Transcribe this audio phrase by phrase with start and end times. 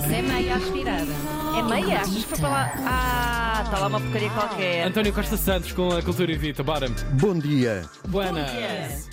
[0.00, 1.12] Isso é meia aspirada.
[1.58, 2.00] É meia?
[2.00, 2.72] Achas que foi para lá?
[2.78, 4.86] Ah, está lá uma porcaria qualquer.
[4.86, 6.88] António Costa Santos com a Cultura Evita, bora.
[7.20, 7.82] Bom dia.
[8.08, 9.10] Buenas.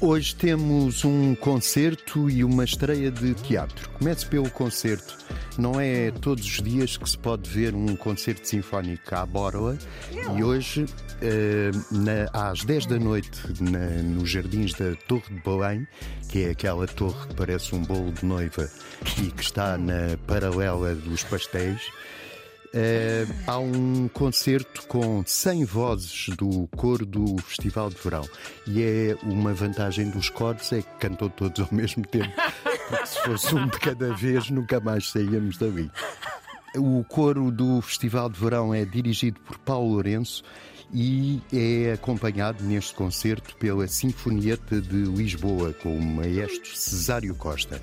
[0.00, 3.90] Hoje temos um concerto e uma estreia de teatro.
[3.98, 5.18] Comece pelo concerto.
[5.58, 9.76] Não é todos os dias que se pode ver um concerto sinfónico à Borla
[10.36, 10.86] e hoje,
[11.20, 13.30] eh, na- às 10 da noite,
[13.60, 15.86] na- nos jardins da Torre de Belém,
[16.28, 18.70] que é aquela torre que parece um bolo de noiva
[19.22, 21.82] e que está na paralela dos pastéis,
[22.72, 28.26] eh, há um concerto com 100 vozes do coro do Festival de Verão.
[28.66, 32.32] E é uma vantagem dos coros é que cantam todos ao mesmo tempo.
[32.90, 35.90] Porque se fosse um de cada vez, nunca mais saíamos dali.
[36.76, 40.42] O coro do Festival de Verão é dirigido por Paulo Lourenço
[40.92, 47.80] e é acompanhado neste concerto pela Sinfonieta de Lisboa, com o maestro Cesário Costa.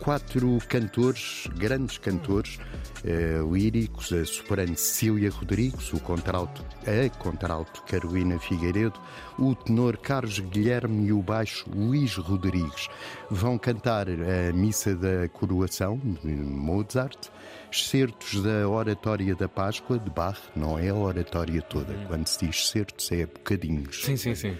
[0.00, 2.58] Quatro cantores, grandes cantores,
[3.04, 8.98] eh, líricos, a soprano Cecília Rodrigues, o contralto, a contralto Carolina Figueiredo,
[9.38, 12.88] o tenor Carlos Guilherme e o baixo Luís Rodrigues.
[13.30, 17.28] Vão cantar a Missa da Coroação, de Mozart,
[17.70, 21.92] excertos da Oratória da Páscoa, de Bach, não é a oratória toda.
[22.06, 24.04] Quando se diz certos, é bocadinhos.
[24.04, 24.56] Sim, sim, sim.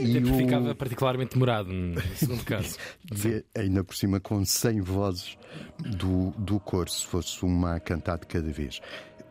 [0.00, 2.76] E Até o- ficava particularmente demorado no segundo caso.
[3.12, 5.36] Vê, ainda por cima com 100 vozes
[5.78, 8.80] do, do coro, se fosse uma a cantar de cada vez.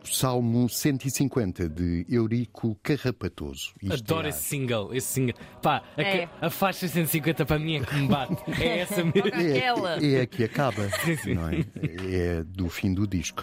[0.04, 3.72] Salmo 150 de Eurico Carrapatoso.
[3.82, 5.34] Isto Adoro é esse single, esse single.
[5.62, 6.28] Pá, a, É.
[6.42, 8.36] a faixa 150 para mim é que me bate.
[8.62, 9.28] É essa mesmo.
[9.28, 10.04] Aquela.
[10.04, 10.82] É, é a que acaba,
[11.34, 11.64] não é?
[12.06, 13.42] É do fim do disco.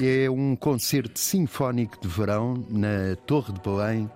[0.00, 4.08] É um concerto sinfónico de verão na Torre de Belém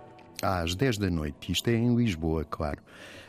[0.42, 1.52] às 10 da noite.
[1.52, 2.80] Isto é em Lisboa, claro.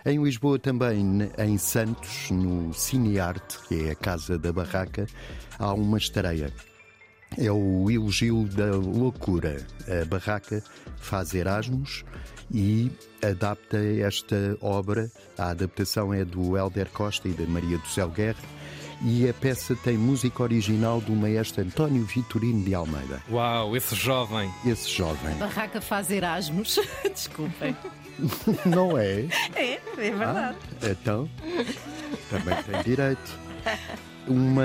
[0.06, 5.08] Em Lisboa também, em Santos, no Cinearte, que é a casa da barraca,
[5.58, 6.52] há uma estreia.
[7.38, 9.66] É o elogio da loucura.
[9.88, 10.62] A barraca
[10.98, 12.04] faz Erasmus
[12.52, 12.92] e
[13.24, 15.10] adapta esta obra.
[15.38, 18.44] A adaptação é do Helder Costa e da Maria do Céu Guerra.
[19.06, 23.22] E a peça tem música original do maestro António Vitorino de Almeida.
[23.30, 24.50] Uau, esse jovem.
[24.66, 25.36] Esse jovem.
[25.36, 26.80] Barraca faz Erasmus.
[27.04, 27.76] Desculpem.
[28.66, 29.28] Não é?
[29.56, 30.58] É, é verdade.
[30.82, 31.30] Então,
[32.30, 33.40] também tem direito.
[34.26, 34.64] Uma.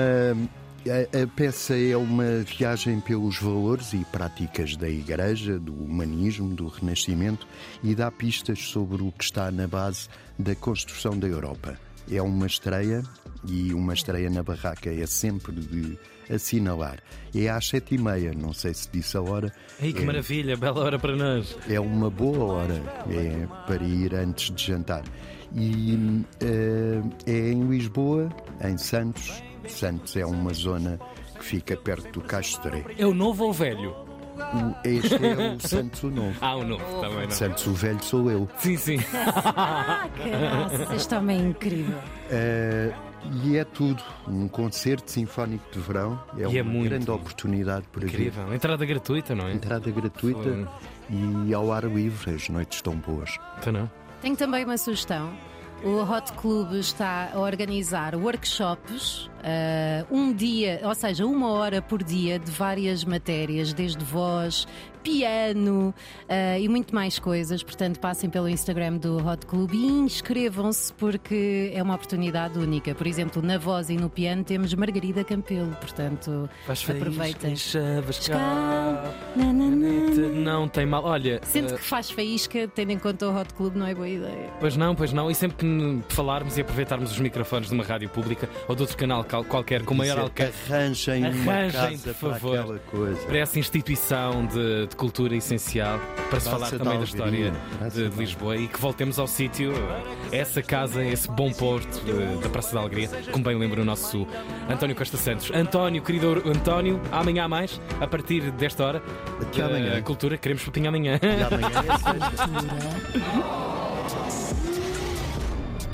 [0.87, 6.67] A, a peça é uma viagem pelos valores e práticas da Igreja, do humanismo, do
[6.69, 7.45] Renascimento
[7.83, 10.07] e dá pistas sobre o que está na base
[10.37, 11.77] da construção da Europa.
[12.11, 13.03] É uma estreia
[13.47, 15.97] e uma estreia na barraca é sempre de
[16.29, 16.99] assinalar.
[17.35, 19.51] É às sete e meia, não sei se disse a hora.
[19.81, 21.55] Ei, que É- maravilha, bela hora para nós.
[21.69, 25.03] é uma boa hora é, para ir antes de jantar.
[25.55, 28.29] E eh, é em Lisboa,
[28.63, 29.41] em Santos.
[29.67, 30.99] Santos é uma zona
[31.37, 32.83] que fica perto do Castoré.
[32.97, 33.95] É o novo ou o velho?
[34.39, 36.35] O- Este é o Santos o Novo.
[36.41, 37.31] Ah, o novo, também não.
[37.31, 38.47] Santos o Velho sou eu.
[38.57, 38.97] Sim, sim.
[40.77, 41.97] Nossa, este homem é incrível.
[42.29, 42.91] Eh,
[43.43, 44.01] e é tudo.
[44.27, 46.19] Um concerto sinfónico de verão.
[46.37, 46.89] É E uma é muito.
[46.89, 48.05] grande oportunidade para.
[48.05, 48.53] Incrível.
[48.53, 49.53] Entrada gratuita, não é?
[49.53, 50.67] Entrada gratuita Foi.
[51.47, 52.35] e ao ar livre.
[52.35, 53.37] As noites estão boas.
[53.59, 53.91] Então não?
[54.21, 55.31] Tenho também uma sugestão.
[55.83, 62.03] O Hot Club está a organizar workshops, ah, um dia, ou seja, uma hora por
[62.03, 64.67] dia de várias matérias, desde voz,
[65.03, 65.93] piano
[66.27, 67.63] ah, e muito mais coisas.
[67.63, 72.93] Portanto, passem pelo Instagram do Hot Club e inscrevam-se porque é uma oportunidade única.
[72.93, 77.55] Por exemplo, na voz e no piano temos Margarida Campelo, portanto, Faz aproveitem.
[78.27, 79.89] Cá, na, na, na.
[80.33, 81.03] Não tem mal.
[81.03, 84.07] Olha, Sendo eh, que faz faísca, tendo em conta o Hot Club, não é boa
[84.07, 84.49] ideia.
[84.59, 85.29] Pois não, pois não.
[85.31, 88.97] E sempre que falarmos e aproveitarmos os microfones de uma rádio pública ou de outro
[88.97, 92.59] canal qualquer com maior alcance Arranjem, uma Arranjem, casa por para favor.
[92.59, 93.21] aquela coisa.
[93.27, 97.53] para essa instituição de, de cultura essencial, para se falar também da história
[97.93, 99.73] de, de Lisboa e que voltemos ao sítio,
[100.31, 102.01] essa casa, esse bom porto
[102.41, 104.27] da Praça da Alegria, como bem lembra o nosso
[104.69, 105.51] António Costa Santos.
[105.51, 109.03] António, querido António, amanhã há mais, a partir desta hora.
[109.41, 110.01] Até amanhã.
[110.01, 111.19] Cultura, queremos papinho amanhã.
[111.21, 111.69] E amanhã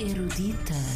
[0.10, 0.76] Erudita.